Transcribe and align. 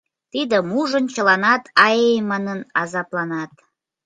Тидым 0.31 0.65
ужын, 0.79 1.05
чыланат 1.13 1.63
«ай!» 1.87 2.01
манын 2.29 2.59
азапланат. 2.81 3.51